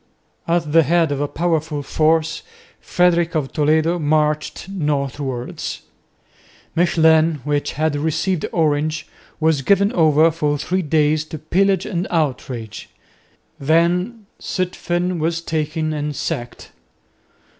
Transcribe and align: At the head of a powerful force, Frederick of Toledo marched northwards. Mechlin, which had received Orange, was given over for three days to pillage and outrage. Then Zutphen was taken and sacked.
At 0.47 0.71
the 0.71 0.81
head 0.81 1.11
of 1.11 1.21
a 1.21 1.27
powerful 1.27 1.83
force, 1.83 2.41
Frederick 2.79 3.35
of 3.35 3.53
Toledo 3.53 3.99
marched 3.99 4.67
northwards. 4.67 5.83
Mechlin, 6.75 7.39
which 7.43 7.73
had 7.73 7.95
received 7.95 8.47
Orange, 8.51 9.05
was 9.39 9.61
given 9.61 9.93
over 9.93 10.31
for 10.31 10.57
three 10.57 10.81
days 10.81 11.23
to 11.25 11.37
pillage 11.37 11.85
and 11.85 12.07
outrage. 12.09 12.89
Then 13.59 14.25
Zutphen 14.41 15.19
was 15.19 15.39
taken 15.39 15.93
and 15.93 16.15
sacked. 16.15 16.71